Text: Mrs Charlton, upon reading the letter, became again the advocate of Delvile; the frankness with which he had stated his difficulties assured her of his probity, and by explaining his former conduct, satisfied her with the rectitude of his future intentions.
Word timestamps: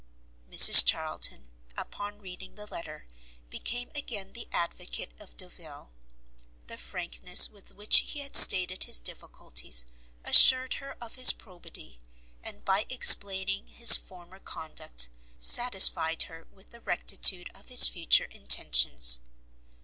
Mrs 0.49 0.83
Charlton, 0.83 1.51
upon 1.77 2.17
reading 2.23 2.55
the 2.55 2.65
letter, 2.65 3.05
became 3.51 3.91
again 3.93 4.33
the 4.33 4.47
advocate 4.51 5.11
of 5.19 5.37
Delvile; 5.37 5.93
the 6.65 6.79
frankness 6.79 7.51
with 7.51 7.71
which 7.73 7.99
he 7.99 8.21
had 8.21 8.35
stated 8.35 8.85
his 8.85 8.99
difficulties 8.99 9.85
assured 10.23 10.73
her 10.81 10.97
of 10.99 11.13
his 11.13 11.31
probity, 11.31 12.01
and 12.41 12.65
by 12.65 12.87
explaining 12.89 13.67
his 13.67 13.95
former 13.95 14.39
conduct, 14.39 15.07
satisfied 15.37 16.23
her 16.23 16.47
with 16.51 16.71
the 16.71 16.81
rectitude 16.81 17.51
of 17.53 17.67
his 17.67 17.87
future 17.87 18.25
intentions. 18.31 19.19